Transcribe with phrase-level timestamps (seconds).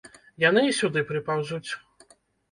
[0.43, 1.69] Яны і сюды прыпаўзуць.